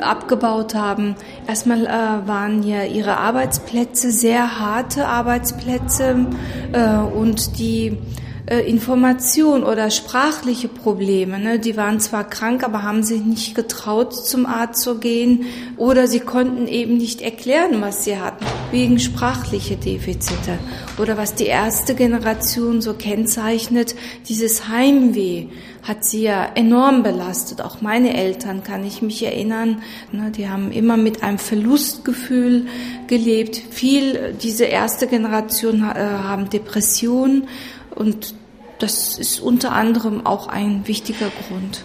abgebaut 0.00 0.74
haben. 0.74 1.14
Erstmal 1.46 1.86
äh, 1.86 2.26
waren 2.26 2.62
ja 2.62 2.84
ihre 2.84 3.16
Arbeitsplätze 3.16 4.12
sehr 4.12 4.60
harte 4.60 5.06
Arbeitsplätze 5.06 6.26
äh, 6.72 6.96
und 6.96 7.58
die 7.58 7.96
Information 8.46 9.64
oder 9.64 9.90
sprachliche 9.90 10.68
Probleme. 10.68 11.38
Ne? 11.38 11.58
Die 11.58 11.76
waren 11.78 11.98
zwar 11.98 12.24
krank, 12.24 12.62
aber 12.62 12.82
haben 12.82 13.02
sich 13.02 13.22
nicht 13.22 13.54
getraut, 13.54 14.14
zum 14.14 14.44
Arzt 14.44 14.82
zu 14.82 14.98
gehen 14.98 15.46
oder 15.78 16.06
sie 16.06 16.20
konnten 16.20 16.68
eben 16.68 16.98
nicht 16.98 17.22
erklären, 17.22 17.80
was 17.80 18.04
sie 18.04 18.18
hatten. 18.18 18.44
wegen 18.74 18.98
sprachlicher 18.98 19.76
Defizite. 19.76 20.58
Oder 20.98 21.16
was 21.16 21.34
die 21.34 21.46
erste 21.46 21.94
Generation 21.94 22.82
so 22.82 22.94
kennzeichnet, 22.94 23.94
dieses 24.28 24.68
Heimweh 24.68 25.46
hat 25.84 26.04
sie 26.04 26.22
ja 26.22 26.44
enorm 26.54 27.02
belastet. 27.02 27.60
Auch 27.60 27.82
meine 27.82 28.14
Eltern 28.16 28.64
kann 28.64 28.84
ich 28.84 29.00
mich 29.00 29.22
erinnern, 29.22 29.82
ne, 30.12 30.30
die 30.30 30.48
haben 30.48 30.72
immer 30.72 30.96
mit 30.96 31.22
einem 31.22 31.38
Verlustgefühl 31.38 32.66
gelebt. 33.06 33.56
Viel, 33.70 34.34
diese 34.42 34.64
erste 34.64 35.06
Generation 35.06 35.80
äh, 35.82 35.94
haben 35.94 36.50
Depressionen 36.50 37.46
und 37.94 38.34
das 38.78 39.18
ist 39.18 39.40
unter 39.40 39.72
anderem 39.72 40.26
auch 40.26 40.48
ein 40.48 40.86
wichtiger 40.86 41.30
Grund. 41.48 41.84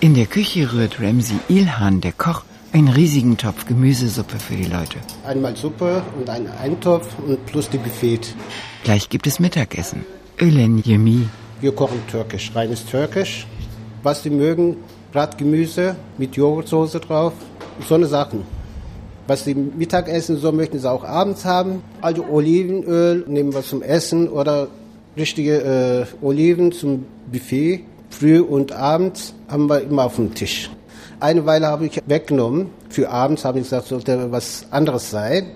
In 0.00 0.14
der 0.14 0.26
Küche 0.26 0.72
rührt 0.72 1.00
Ramsey 1.00 1.38
Ilhan, 1.48 2.00
der 2.00 2.12
Koch, 2.12 2.42
einen 2.72 2.88
riesigen 2.88 3.36
Topf 3.36 3.66
Gemüsesuppe 3.66 4.38
für 4.38 4.56
die 4.56 4.64
Leute. 4.64 4.98
Einmal 5.26 5.56
Suppe 5.56 6.02
und 6.18 6.28
einen 6.28 6.48
Eintopf 6.48 7.08
und 7.26 7.46
plus 7.46 7.70
die 7.70 7.78
Buffet. 7.78 8.20
Gleich 8.82 9.08
gibt 9.08 9.26
es 9.26 9.38
Mittagessen. 9.38 10.04
Ölen 10.40 10.82
Yemi. 10.84 11.28
Wir 11.60 11.74
kochen 11.74 12.02
türkisch, 12.10 12.50
reines 12.54 12.84
türkisch. 12.84 13.46
Was 14.02 14.22
sie 14.24 14.30
mögen, 14.30 14.76
Bratgemüse 15.12 15.96
mit 16.18 16.36
Joghurtsoße 16.36 17.00
drauf, 17.00 17.32
so 17.88 17.94
eine 17.94 18.06
Sachen. 18.06 18.42
Was 19.26 19.44
sie 19.44 19.54
Mittagessen, 19.54 20.36
so 20.36 20.52
möchten 20.52 20.78
sie 20.78 20.90
auch 20.90 21.04
abends 21.04 21.44
haben. 21.44 21.82
Also 22.00 22.24
Olivenöl 22.26 23.24
nehmen 23.26 23.54
wir 23.54 23.62
zum 23.62 23.82
Essen 23.82 24.28
oder 24.28 24.68
richtige 25.16 26.06
äh, 26.22 26.24
Oliven 26.24 26.72
zum 26.72 27.06
Buffet. 27.30 27.84
Früh 28.10 28.40
und 28.40 28.72
abends 28.72 29.34
haben 29.48 29.68
wir 29.68 29.80
immer 29.80 30.04
auf 30.04 30.16
dem 30.16 30.34
Tisch. 30.34 30.70
Eine 31.20 31.46
Weile 31.46 31.68
habe 31.68 31.86
ich 31.86 32.00
weggenommen. 32.06 32.70
Für 32.90 33.10
abends 33.10 33.44
habe 33.44 33.58
ich 33.58 33.64
gesagt, 33.64 33.86
sollte 33.86 34.30
was 34.30 34.66
anderes 34.70 35.10
sein. 35.10 35.46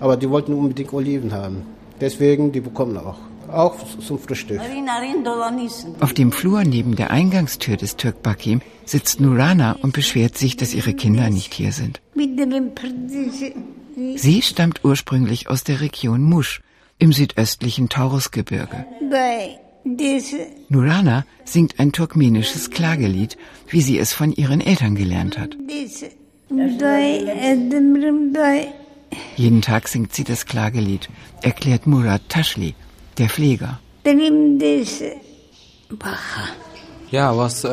Aber 0.00 0.16
die 0.16 0.28
wollten 0.28 0.52
unbedingt 0.52 0.92
Oliven 0.92 1.32
haben. 1.32 1.62
Deswegen, 2.00 2.50
die 2.50 2.60
bekommen 2.60 2.96
auch. 2.98 3.18
Auch 3.52 3.76
zum 4.06 4.18
Frühstück. 4.18 4.60
Auf 6.00 6.14
dem 6.14 6.32
Flur 6.32 6.64
neben 6.64 6.96
der 6.96 7.10
Eingangstür 7.10 7.76
des 7.76 7.96
Türkbakim 7.96 8.60
sitzt 8.84 9.20
Nurana 9.20 9.76
und 9.82 9.92
beschwert 9.92 10.36
sich, 10.38 10.56
dass 10.56 10.74
ihre 10.74 10.94
Kinder 10.94 11.30
nicht 11.30 11.54
hier 11.54 11.72
sind. 11.72 12.00
Sie 14.16 14.42
stammt 14.42 14.84
ursprünglich 14.84 15.48
aus 15.48 15.64
der 15.64 15.80
Region 15.80 16.22
Musch 16.22 16.62
im 16.98 17.12
südöstlichen 17.12 17.88
Taurusgebirge. 17.88 18.86
Nurana 20.68 21.24
singt 21.44 21.80
ein 21.80 21.92
turkmenisches 21.92 22.70
Klagelied, 22.70 23.36
wie 23.68 23.82
sie 23.82 23.98
es 23.98 24.12
von 24.12 24.32
ihren 24.32 24.60
Eltern 24.60 24.94
gelernt 24.94 25.38
hat. 25.38 25.56
Jeden 29.36 29.62
Tag 29.62 29.88
singt 29.88 30.14
sie 30.14 30.24
das 30.24 30.46
Klagelied, 30.46 31.08
erklärt 31.42 31.86
Murat 31.86 32.22
Taschli, 32.28 32.74
der 33.18 33.28
Pfleger. 33.28 33.80
Ja, 37.12 37.36
was 37.36 37.62
äh, 37.62 37.68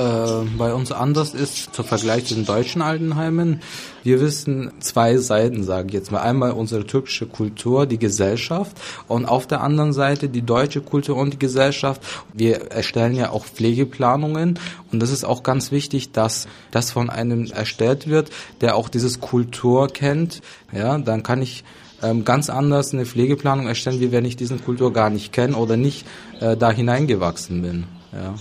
bei 0.57 0.73
uns 0.73 0.91
anders 0.91 1.33
ist 1.33 1.73
zum 1.73 1.85
Vergleich 1.85 2.25
zu 2.25 2.35
den 2.35 2.45
deutschen 2.45 2.81
Altenheimen, 2.81 3.61
wir 4.03 4.19
wissen 4.19 4.73
zwei 4.81 5.15
Seiten, 5.15 5.63
sage 5.63 5.87
ich 5.87 5.93
jetzt 5.93 6.11
mal. 6.11 6.19
Einmal 6.19 6.51
unsere 6.51 6.85
türkische 6.85 7.25
Kultur, 7.25 7.85
die 7.85 7.99
Gesellschaft 7.99 8.75
und 9.07 9.25
auf 9.25 9.47
der 9.47 9.61
anderen 9.61 9.93
Seite 9.93 10.27
die 10.27 10.41
deutsche 10.41 10.81
Kultur 10.81 11.15
und 11.15 11.35
die 11.35 11.39
Gesellschaft. 11.39 12.01
Wir 12.33 12.71
erstellen 12.71 13.15
ja 13.15 13.29
auch 13.29 13.45
Pflegeplanungen 13.45 14.59
und 14.91 14.99
das 14.99 15.09
ist 15.09 15.23
auch 15.23 15.41
ganz 15.41 15.71
wichtig, 15.71 16.11
dass 16.11 16.49
das 16.71 16.91
von 16.91 17.09
einem 17.09 17.45
erstellt 17.45 18.09
wird, 18.09 18.31
der 18.59 18.75
auch 18.75 18.89
dieses 18.89 19.21
Kultur 19.21 19.87
kennt. 19.87 20.41
Ja, 20.73 20.97
dann 20.97 21.23
kann 21.23 21.41
ich 21.41 21.63
ähm, 22.03 22.25
ganz 22.25 22.49
anders 22.49 22.93
eine 22.93 23.05
Pflegeplanung 23.05 23.67
erstellen, 23.67 23.99
wie 23.99 24.11
wenn 24.11 24.25
ich 24.25 24.35
diesen 24.35 24.63
Kultur 24.63 24.93
gar 24.93 25.09
nicht 25.09 25.33
kenne 25.33 25.55
oder 25.55 25.77
nicht 25.77 26.05
äh, 26.39 26.55
da 26.57 26.71
hineingewachsen 26.71 27.61
bin. 27.61 27.83
Ja. 28.11 28.33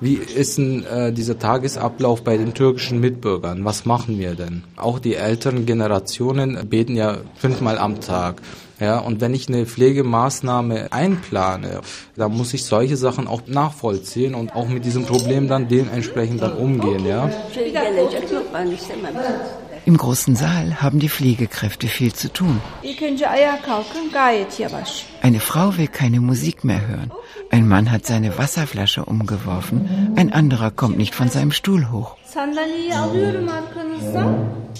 Wie 0.00 0.14
ist 0.14 0.56
denn 0.58 0.84
äh, 0.84 1.12
dieser 1.12 1.38
Tagesablauf 1.38 2.22
bei 2.22 2.36
den 2.36 2.54
türkischen 2.54 3.00
Mitbürgern? 3.00 3.64
Was 3.64 3.84
machen 3.84 4.18
wir 4.18 4.34
denn? 4.34 4.62
Auch 4.76 5.00
die 5.00 5.16
älteren 5.16 5.66
Generationen 5.66 6.68
beten 6.68 6.94
ja 6.94 7.18
fünfmal 7.34 7.78
am 7.78 8.00
Tag. 8.00 8.40
Ja, 8.78 8.98
und 8.98 9.22
wenn 9.22 9.32
ich 9.32 9.48
eine 9.48 9.64
Pflegemaßnahme 9.64 10.92
einplane, 10.92 11.80
dann 12.14 12.32
muss 12.32 12.52
ich 12.52 12.66
solche 12.66 12.98
Sachen 12.98 13.26
auch 13.26 13.40
nachvollziehen 13.46 14.34
und 14.34 14.54
auch 14.54 14.68
mit 14.68 14.84
diesem 14.84 15.06
Problem 15.06 15.48
dann 15.48 15.66
dementsprechend 15.66 16.42
dann 16.42 16.52
umgehen, 16.52 17.06
ja. 17.06 17.30
Im 19.86 19.96
großen 19.96 20.34
Saal 20.34 20.82
haben 20.82 20.98
die 20.98 21.08
Pflegekräfte 21.08 21.86
viel 21.86 22.12
zu 22.12 22.32
tun. 22.32 22.60
Eine 25.22 25.40
Frau 25.40 25.76
will 25.76 25.86
keine 25.86 26.20
Musik 26.20 26.64
mehr 26.64 26.88
hören. 26.88 27.12
Ein 27.52 27.68
Mann 27.68 27.92
hat 27.92 28.04
seine 28.04 28.36
Wasserflasche 28.36 29.04
umgeworfen. 29.04 30.12
Ein 30.16 30.32
anderer 30.32 30.72
kommt 30.72 30.98
nicht 30.98 31.14
von 31.14 31.28
seinem 31.28 31.52
Stuhl 31.52 31.88
hoch. 31.92 32.16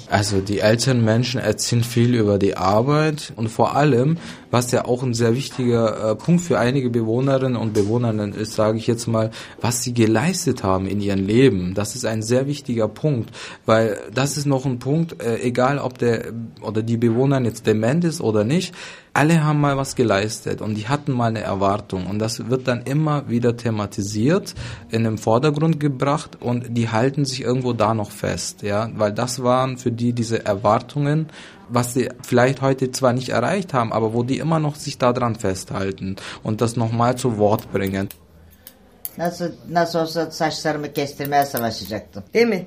Also 0.08 0.40
die 0.40 0.60
älteren 0.60 1.04
Menschen 1.04 1.40
erzählen 1.40 1.82
viel 1.82 2.14
über 2.14 2.38
die 2.38 2.56
Arbeit 2.56 3.32
und 3.34 3.48
vor 3.48 3.74
allem, 3.74 4.18
was 4.52 4.70
ja 4.70 4.84
auch 4.84 5.02
ein 5.02 5.14
sehr 5.14 5.34
wichtiger 5.34 6.12
äh, 6.12 6.14
Punkt 6.14 6.42
für 6.42 6.58
einige 6.58 6.90
Bewohnerinnen 6.90 7.56
und 7.56 7.72
Bewohner 7.72 8.14
ist, 8.36 8.54
sage 8.54 8.78
ich 8.78 8.86
jetzt 8.86 9.08
mal, 9.08 9.30
was 9.60 9.82
sie 9.82 9.94
geleistet 9.94 10.62
haben 10.62 10.86
in 10.86 11.00
ihrem 11.00 11.26
Leben. 11.26 11.74
Das 11.74 11.96
ist 11.96 12.06
ein 12.06 12.22
sehr 12.22 12.46
wichtiger 12.46 12.86
Punkt, 12.86 13.30
weil 13.66 13.98
das 14.14 14.36
ist 14.36 14.46
noch 14.46 14.64
ein 14.64 14.78
Punkt, 14.78 15.20
äh, 15.20 15.40
egal 15.40 15.78
ob 15.78 15.98
der 15.98 16.26
oder 16.60 16.82
die 16.82 16.96
Bewohner 16.96 17.40
jetzt 17.42 17.66
dement 17.66 18.04
ist 18.04 18.20
oder 18.20 18.44
nicht, 18.44 18.74
alle 19.16 19.42
haben 19.42 19.60
mal 19.60 19.76
was 19.76 19.96
geleistet 19.96 20.60
und 20.60 20.74
die 20.74 20.88
hatten 20.88 21.12
mal 21.12 21.28
eine 21.28 21.40
Erwartung 21.40 22.06
und 22.06 22.18
das 22.18 22.48
wird 22.50 22.68
dann 22.68 22.82
immer 22.82 23.28
wieder 23.28 23.56
thematisiert, 23.56 24.54
in 24.90 25.04
den 25.04 25.16
Vordergrund 25.16 25.80
gebracht 25.80 26.36
und 26.40 26.76
die 26.76 26.90
halten 26.90 27.24
sich 27.24 27.40
irgendwo 27.40 27.72
da 27.72 27.94
noch 27.94 28.10
fest, 28.10 28.62
ja, 28.62 28.90
weil 28.94 29.12
das 29.12 29.42
waren 29.42 29.78
für 29.78 29.90
die 29.90 30.12
diese 30.12 30.44
Erwartungen, 30.44 31.30
was 31.68 31.94
sie 31.94 32.10
vielleicht 32.22 32.60
heute 32.60 32.92
zwar 32.92 33.14
nicht 33.14 33.30
erreicht 33.30 33.72
haben, 33.72 33.92
aber 33.92 34.12
wo 34.12 34.22
die 34.22 34.38
immer 34.38 34.60
noch 34.60 34.76
sich 34.76 34.98
daran 34.98 35.34
festhalten 35.34 36.16
und 36.42 36.60
das 36.60 36.76
nochmal 36.76 37.16
zu 37.16 37.38
Wort 37.38 37.72
bringen. 37.72 38.08
Nasıl, 39.18 39.52
nasıl 39.70 39.98
olsa 39.98 40.30
saçlarımı 40.30 40.92
kestirmeye 40.92 41.44
savaşacaktım. 41.44 42.24
Değil 42.34 42.46
mi? 42.46 42.66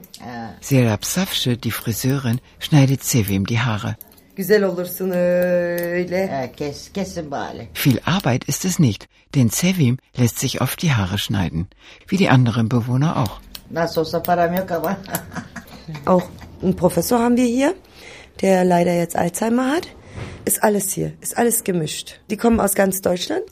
Serap 0.62 1.06
Safsche, 1.06 1.64
die 1.64 1.72
Friseurin, 1.72 2.40
schneidet 2.60 3.06
Sevim 3.06 3.48
die 3.48 3.60
Haare. 3.60 3.96
Güzel 4.40 4.64
olursun 4.64 5.12
öyle. 5.12 6.28
He, 6.28 6.52
kes, 6.52 6.94
kesin 6.94 7.32
bari. 7.32 7.68
Viel 7.74 8.00
Arbeit 8.06 8.46
ist 8.46 8.66
es 8.66 8.80
nicht, 8.80 9.10
denn 9.36 9.50
Sevim 9.50 9.98
lässt 10.18 10.40
sich 10.40 10.62
oft 10.62 10.82
die 10.82 10.94
Haare 10.94 11.18
schneiden, 11.18 11.68
wie 12.08 12.18
die 12.18 12.30
anderen 12.30 12.70
Bewohner 12.70 13.18
auch. 13.18 13.42
Nasıl 13.72 14.02
olsa 14.02 14.24
param 14.24 14.54
yok 14.54 14.72
ama. 14.72 14.98
Auch 16.06 16.24
einen 16.64 16.76
Professor 16.76 17.20
haben 17.20 17.36
wir 17.36 17.46
hier, 17.46 17.74
der 18.42 18.64
leider 18.64 18.94
jetzt 18.94 19.18
Alzheimer 19.18 19.72
hat. 19.72 19.88
Ist 20.46 20.64
alles 20.64 20.94
hier, 20.94 21.12
ist 21.20 21.38
alles 21.38 21.66
gemischt. 21.66 22.22
Die 22.30 22.38
kommen 22.38 22.62
aus 22.62 22.76
ganz 22.76 23.02
Deutschland, 23.02 23.44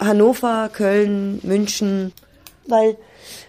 Hannover, 0.00 0.68
Köln, 0.70 1.40
München, 1.42 2.12
weil 2.68 2.98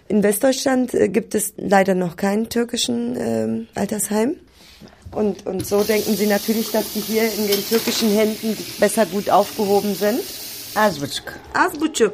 in 0.08 0.24
Westdeutschland 0.24 0.94
äh, 0.94 1.10
gibt 1.10 1.36
es 1.36 1.54
leider 1.58 1.94
noch 1.94 2.16
keinen 2.16 2.48
türkischen 2.48 3.18
ähm, 3.20 3.68
Altersheim. 3.76 4.38
Und, 5.12 5.46
und 5.46 5.66
so 5.66 5.84
denken 5.84 6.16
sie 6.16 6.28
natürlich, 6.28 6.72
dass 6.72 6.94
die 6.94 7.00
hier 7.00 7.24
in 7.34 7.48
den 7.48 7.66
türkischen 7.68 8.10
Händen 8.10 8.58
besser 8.80 9.06
gut 9.06 9.30
aufgehoben 9.30 9.96
sind. 9.96 10.20
Azbuçuk. 10.76 11.34
Azbuçuk. 11.54 12.14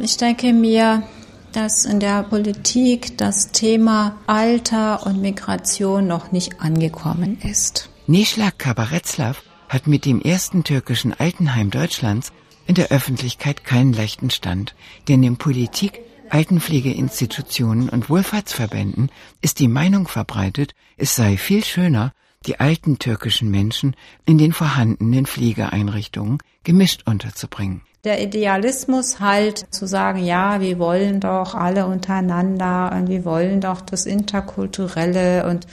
Ich 0.00 0.16
denke 0.16 0.52
mir, 0.52 1.04
dass 1.52 1.84
in 1.84 2.00
der 2.00 2.24
Politik 2.24 3.16
das 3.16 3.52
Thema 3.52 4.18
Alter 4.26 5.06
und 5.06 5.22
Migration 5.22 6.06
noch 6.06 6.32
nicht 6.32 6.60
angekommen 6.60 7.38
ist. 7.42 7.88
Neschlag 8.06 8.58
Kabaretzlav 8.58 9.42
hat 9.68 9.86
mit 9.86 10.04
dem 10.04 10.20
ersten 10.20 10.64
türkischen 10.64 11.14
Altenheim 11.14 11.70
Deutschlands 11.70 12.32
in 12.66 12.74
der 12.74 12.88
Öffentlichkeit 12.90 13.64
keinen 13.64 13.92
leichten 13.92 14.30
Stand, 14.30 14.74
denn 15.08 15.22
in 15.22 15.36
Politik, 15.36 16.00
Altenpflegeinstitutionen 16.30 17.88
und 17.88 18.10
Wohlfahrtsverbänden 18.10 19.10
ist 19.40 19.60
die 19.60 19.68
Meinung 19.68 20.08
verbreitet, 20.08 20.74
es 20.96 21.14
sei 21.14 21.36
viel 21.36 21.64
schöner, 21.64 22.12
die 22.46 22.60
alten 22.60 22.98
türkischen 22.98 23.50
Menschen 23.50 23.96
in 24.24 24.38
den 24.38 24.52
vorhandenen 24.52 25.26
Pflegeeinrichtungen 25.26 26.38
gemischt 26.64 27.02
unterzubringen. 27.06 27.82
Der 28.04 28.22
Idealismus 28.22 29.18
halt 29.18 29.66
zu 29.74 29.86
sagen, 29.86 30.24
ja, 30.24 30.60
wir 30.60 30.78
wollen 30.78 31.18
doch 31.18 31.54
alle 31.54 31.86
untereinander 31.86 32.92
und 32.96 33.08
wir 33.08 33.24
wollen 33.24 33.60
doch 33.60 33.80
das 33.80 34.06
Interkulturelle 34.06 35.48
und 35.48 35.66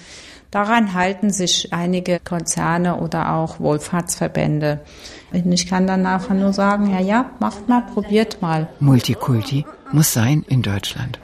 daran 0.50 0.96
halten 0.96 1.30
sich 1.30 1.74
einige 1.74 2.20
Konzerne 2.20 2.98
oder 2.98 3.36
auch 3.36 3.60
Wohlfahrtsverbände. 3.60 4.80
Und 5.32 5.52
ich 5.52 5.68
kann 5.68 5.86
dann 5.86 6.08
einfach 6.08 6.34
nur 6.34 6.54
sagen, 6.54 6.92
ja, 6.92 7.00
ja, 7.00 7.32
macht 7.40 7.68
mal, 7.70 7.82
probiert 7.82 8.42
mal. 8.42 8.68
Multikulti 8.80 9.66
muss 9.94 10.12
sein 10.12 10.44
in 10.48 10.62
Deutschland. 10.62 11.20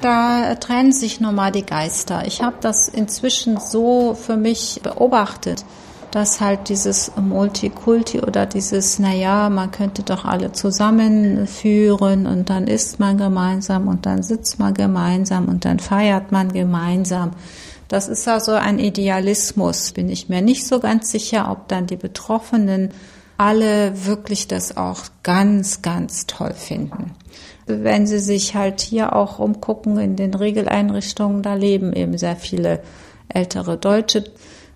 Da 0.00 0.54
trennen 0.56 0.92
sich 0.92 1.20
nochmal 1.20 1.52
die 1.52 1.64
Geister. 1.64 2.26
Ich 2.26 2.42
habe 2.42 2.56
das 2.60 2.88
inzwischen 2.88 3.58
so 3.60 4.14
für 4.14 4.36
mich 4.36 4.80
beobachtet. 4.82 5.64
dass 6.12 6.42
halt 6.42 6.68
dieses 6.68 7.10
Multikulti 7.16 8.20
oder 8.20 8.44
dieses, 8.44 8.98
naja, 8.98 9.48
man 9.48 9.70
könnte 9.70 10.02
doch 10.02 10.26
alle 10.26 10.52
zusammenführen 10.52 12.26
und 12.26 12.50
dann 12.50 12.66
isst 12.66 13.00
man 13.00 13.16
gemeinsam 13.16 13.88
und 13.88 14.04
dann 14.04 14.22
sitzt 14.22 14.58
man 14.58 14.74
gemeinsam 14.74 15.48
und 15.48 15.64
dann 15.64 15.78
feiert 15.78 16.30
man 16.30 16.52
gemeinsam. 16.52 17.30
Das 17.88 18.08
ist 18.08 18.28
also 18.28 18.52
ein 18.52 18.78
Idealismus. 18.78 19.92
Bin 19.92 20.10
ich 20.10 20.28
mir 20.28 20.42
nicht 20.42 20.66
so 20.66 20.80
ganz 20.80 21.10
sicher, 21.10 21.50
ob 21.50 21.68
dann 21.68 21.86
die 21.86 21.96
Betroffenen 21.96 22.90
alle 23.38 24.04
wirklich 24.04 24.48
das 24.48 24.76
auch 24.76 25.00
ganz, 25.22 25.80
ganz 25.80 26.26
toll 26.26 26.52
finden. 26.52 27.12
Wenn 27.66 28.06
sie 28.06 28.18
sich 28.18 28.54
halt 28.54 28.80
hier 28.80 29.14
auch 29.14 29.38
umgucken 29.38 29.98
in 29.98 30.16
den 30.16 30.34
Regeleinrichtungen, 30.34 31.42
da 31.42 31.54
leben 31.54 31.92
eben 31.92 32.18
sehr 32.18 32.36
viele 32.36 32.80
ältere 33.28 33.78
Deutsche 33.78 34.24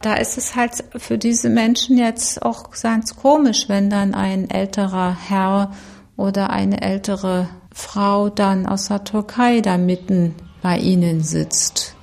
da 0.03 0.15
ist 0.15 0.39
es 0.39 0.55
halt 0.55 0.85
für 0.97 1.19
diese 1.19 1.49
Menschen 1.49 1.97
jetzt 1.99 2.43
auch 2.43 2.71
ganz 2.71 3.17
komisch, 3.17 3.69
wenn 3.69 3.91
dann 3.91 4.15
ein 4.15 4.51
älterer 4.51 5.17
Herr 5.29 5.73
oder 6.17 6.51
eine 6.51 6.83
ältere 6.83 7.49
Frau 7.73 8.29
dann 8.29 8.67
aus 8.67 8.89
der 8.89 9.05
Türkei 9.05 9.61
da 9.61 9.77
mitten 9.77 10.35
bei 10.63 10.79
ihnen 10.79 11.23
sitzt. 11.23 11.95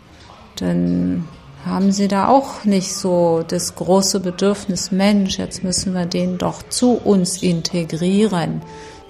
Dann 0.57 1.27
haben 1.65 1.91
sie 1.91 2.07
da 2.07 2.27
auch 2.27 2.65
nicht 2.65 2.93
so 2.93 3.43
das 3.47 3.75
große 3.75 4.19
Bedürfnis, 4.19 4.91
Mensch, 4.91 5.39
jetzt 5.39 5.63
müssen 5.63 5.93
wir 5.93 6.05
den 6.05 6.37
doch 6.37 6.61
zu 6.63 6.91
uns 6.97 7.41
integrieren. 7.41 8.61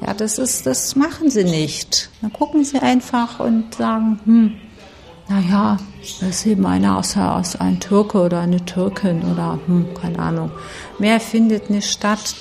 Ja, 0.05 0.13
das 0.13 0.37
ist, 0.37 0.65
das 0.65 0.95
machen 0.95 1.29
sie 1.29 1.45
nicht. 1.45 2.09
Dann 2.21 2.33
gucken 2.33 2.65
sie 2.65 2.79
einfach 2.79 3.39
und 3.39 3.75
sagen, 3.75 4.19
hm, 4.25 4.55
naja, 5.29 5.77
das 6.01 6.29
ist 6.29 6.45
eben 6.45 6.65
einer 6.65 6.97
aus, 6.97 7.15
aus 7.15 7.55
ein 7.55 7.79
Türke 7.79 8.19
oder 8.19 8.41
eine 8.41 8.65
Türkin 8.65 9.23
oder 9.31 9.59
hm, 9.65 9.93
keine 9.93 10.19
Ahnung. 10.19 10.51
Mehr 10.99 11.19
findet 11.19 11.69
nicht 11.69 11.89
statt. 11.89 12.35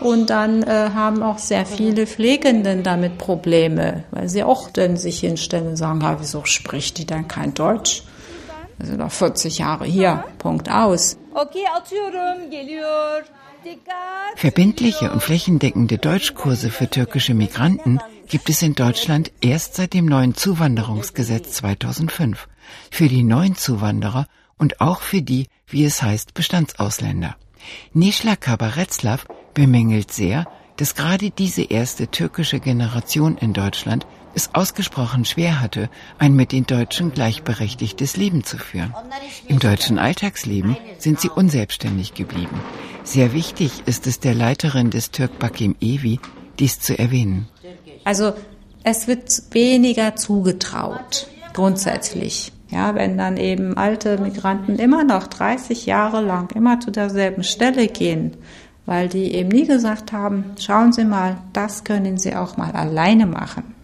Und 0.00 0.30
dann 0.30 0.62
äh, 0.62 0.90
haben 0.94 1.24
auch 1.24 1.38
sehr 1.38 1.66
viele 1.66 2.06
Pflegenden 2.06 2.84
damit 2.84 3.18
Probleme, 3.18 4.04
weil 4.12 4.28
sie 4.28 4.44
auch 4.44 4.70
dann 4.70 4.96
sich 4.96 5.18
hinstellen 5.18 5.66
und 5.70 5.76
sagen, 5.76 6.00
ja, 6.00 6.20
wieso 6.20 6.44
spricht 6.44 6.98
die 6.98 7.04
denn 7.04 7.26
kein 7.26 7.52
Deutsch? 7.52 8.04
Wir 8.76 8.86
sind 8.86 9.00
doch 9.00 9.10
40 9.10 9.58
Jahre 9.58 9.86
hier, 9.86 10.22
Punkt 10.38 10.70
aus. 10.70 11.16
Okay, 11.34 11.64
atıyorum, 11.76 12.48
geliyor. 12.48 13.24
Verbindliche 14.36 15.10
und 15.10 15.22
flächendeckende 15.22 15.98
Deutschkurse 15.98 16.70
für 16.70 16.88
türkische 16.88 17.34
Migranten 17.34 17.98
gibt 18.28 18.48
es 18.50 18.62
in 18.62 18.74
Deutschland 18.74 19.32
erst 19.40 19.74
seit 19.74 19.94
dem 19.94 20.06
neuen 20.06 20.34
Zuwanderungsgesetz 20.34 21.52
2005. 21.54 22.48
Für 22.90 23.08
die 23.08 23.22
neuen 23.22 23.56
Zuwanderer 23.56 24.26
und 24.58 24.80
auch 24.80 25.00
für 25.00 25.22
die, 25.22 25.48
wie 25.66 25.84
es 25.84 26.02
heißt, 26.02 26.34
Bestandsausländer. 26.34 27.36
Nishla 27.92 28.36
Kabaretslav 28.36 29.26
bemängelt 29.54 30.12
sehr, 30.12 30.46
dass 30.76 30.94
gerade 30.94 31.30
diese 31.30 31.62
erste 31.62 32.08
türkische 32.08 32.60
Generation 32.60 33.36
in 33.36 33.52
Deutschland 33.52 34.06
es 34.34 34.54
ausgesprochen 34.54 35.24
schwer 35.24 35.60
hatte, 35.60 35.90
ein 36.18 36.34
mit 36.34 36.52
den 36.52 36.64
Deutschen 36.64 37.12
gleichberechtigtes 37.12 38.16
Leben 38.16 38.44
zu 38.44 38.56
führen. 38.56 38.94
Im 39.48 39.58
deutschen 39.58 39.98
Alltagsleben 39.98 40.76
sind 40.98 41.20
sie 41.20 41.30
unselbstständig 41.30 42.14
geblieben. 42.14 42.60
Sehr 43.08 43.32
wichtig 43.32 43.84
ist 43.86 44.06
es 44.06 44.20
der 44.20 44.34
Leiterin 44.34 44.90
des 44.90 45.10
Türk 45.10 45.38
Bakim 45.38 45.76
Evi, 45.80 46.20
dies 46.58 46.78
zu 46.78 46.98
erwähnen. 46.98 47.48
Also 48.04 48.34
es 48.84 49.08
wird 49.08 49.44
weniger 49.52 50.14
zugetraut, 50.14 51.26
grundsätzlich. 51.54 52.52
Ja, 52.68 52.94
wenn 52.94 53.16
dann 53.16 53.38
eben 53.38 53.78
alte 53.78 54.18
Migranten 54.18 54.76
immer 54.76 55.04
noch 55.04 55.26
30 55.26 55.86
Jahre 55.86 56.20
lang 56.20 56.50
immer 56.54 56.80
zu 56.80 56.90
derselben 56.90 57.44
Stelle 57.44 57.88
gehen, 57.88 58.36
weil 58.84 59.08
die 59.08 59.32
eben 59.32 59.48
nie 59.48 59.66
gesagt 59.66 60.12
haben, 60.12 60.44
schauen 60.60 60.92
Sie 60.92 61.06
mal, 61.06 61.38
das 61.54 61.84
können 61.84 62.18
Sie 62.18 62.36
auch 62.36 62.58
mal 62.58 62.72
alleine 62.72 63.24
machen. 63.24 63.74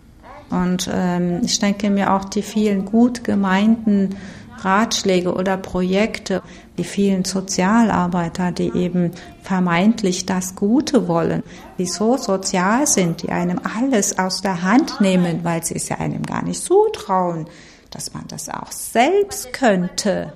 Und 0.50 0.90
ähm, 0.92 1.40
ich 1.42 1.58
denke 1.58 1.88
mir 1.88 2.12
auch 2.12 2.26
die 2.26 2.42
vielen 2.42 2.84
gut 2.84 3.24
gemeinten 3.24 4.16
Ratschläge 4.62 5.34
oder 5.34 5.56
Projekte, 5.56 6.42
die 6.78 6.84
vielen 6.84 7.24
Sozialarbeiter, 7.24 8.52
die 8.52 8.74
eben 8.74 9.12
vermeintlich 9.42 10.26
das 10.26 10.54
Gute 10.54 11.08
wollen, 11.08 11.42
die 11.78 11.86
so 11.86 12.16
sozial 12.16 12.86
sind, 12.86 13.22
die 13.22 13.30
einem 13.30 13.60
alles 13.78 14.18
aus 14.18 14.40
der 14.42 14.62
Hand 14.62 15.00
nehmen, 15.00 15.44
weil 15.44 15.64
sie 15.64 15.76
es 15.76 15.88
ja 15.88 15.98
einem 15.98 16.22
gar 16.22 16.44
nicht 16.44 16.62
zutrauen, 16.62 17.46
dass 17.90 18.12
man 18.14 18.24
das 18.28 18.48
auch 18.48 18.72
selbst 18.72 19.52
könnte. 19.52 20.32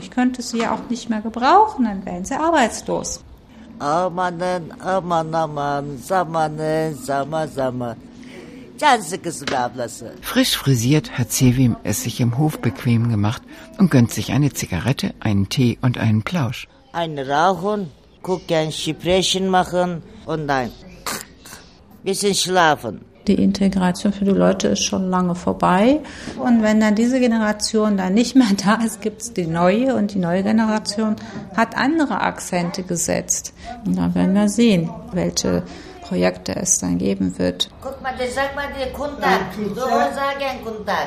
Ich 0.00 0.10
könnte 0.10 0.42
sie 0.42 0.58
ja 0.58 0.74
auch 0.74 0.90
nicht 0.90 1.08
mehr 1.08 1.20
gebrauchen, 1.20 1.84
dann 1.84 2.04
wären 2.04 2.24
sie 2.24 2.34
arbeitslos. 2.34 3.20
Amanın 3.80 4.70
aman 4.84 5.32
zaman 8.80 9.88
zaman. 9.90 10.12
Frisch 10.22 10.56
frisiert 10.56 11.18
hat 11.18 11.30
Sevim 11.30 11.76
es 11.84 12.02
sich 12.02 12.20
im 12.20 12.38
Hof 12.38 12.58
bequem 12.58 13.10
gemacht 13.10 13.42
und 13.78 13.90
gönnt 13.90 14.10
sich 14.10 14.32
eine 14.32 14.52
Zigarette, 14.52 15.14
einen 15.20 15.48
Tee 15.48 15.78
und 15.82 15.98
einen 15.98 16.22
Plausch. 16.22 16.66
Ein 16.92 17.18
Rauchen, 17.18 17.90
gucken, 18.22 18.72
Sprechen 18.72 19.48
machen 19.48 20.02
und 20.26 20.48
dann 20.48 20.70
bisschen 22.02 22.34
schlafen. 22.34 23.02
Die 23.26 23.34
Integration 23.34 24.12
für 24.12 24.24
die 24.24 24.30
Leute 24.30 24.68
ist 24.68 24.82
schon 24.82 25.10
lange 25.10 25.34
vorbei. 25.34 26.00
Und 26.42 26.62
wenn 26.62 26.80
dann 26.80 26.94
diese 26.94 27.20
Generation 27.20 27.96
dann 27.98 28.14
nicht 28.14 28.34
mehr 28.34 28.48
da 28.64 28.82
ist, 28.82 29.02
gibt 29.02 29.20
es 29.20 29.32
die 29.34 29.46
neue 29.46 29.94
und 29.94 30.14
die 30.14 30.18
neue 30.18 30.42
Generation 30.42 31.16
hat 31.54 31.76
andere 31.76 32.22
Akzente 32.22 32.82
gesetzt. 32.82 33.52
Und 33.84 33.98
dann 33.98 34.14
werden 34.14 34.34
wir 34.34 34.48
sehen, 34.48 34.90
welche 35.12 35.62
Projekte 36.10 36.56
es 36.56 36.80
dann 36.80 36.98
geben 36.98 37.38
wird. 37.38 37.70
Guck 37.80 38.02
mal, 38.02 38.12
das 38.18 38.34
sagt 38.34 38.56
mal 38.56 38.66
der 38.76 38.92
Kundak. 38.92 39.54
Du 39.56 39.74
sagen 39.76 40.64
Kundak. 40.64 41.06